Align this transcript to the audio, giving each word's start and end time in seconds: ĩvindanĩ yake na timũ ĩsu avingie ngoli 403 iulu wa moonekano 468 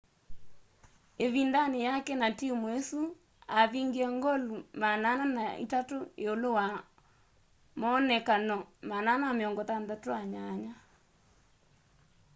ĩvindanĩ 1.25 1.79
yake 1.87 2.13
na 2.21 2.27
timũ 2.39 2.67
ĩsu 2.79 3.01
avingie 3.59 4.07
ngoli 4.15 4.47
403 4.81 5.97
iulu 6.23 6.49
wa 6.57 6.65
moonekano 7.79 8.57
468 8.81 10.69